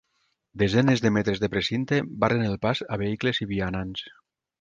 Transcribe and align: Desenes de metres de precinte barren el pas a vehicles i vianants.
Desenes 0.61 1.01
de 1.05 1.11
metres 1.17 1.41
de 1.43 1.49
precinte 1.55 1.99
barren 2.23 2.45
el 2.47 2.57
pas 2.67 2.81
a 2.95 2.99
vehicles 3.03 3.43
i 3.47 3.49
vianants. 3.53 4.07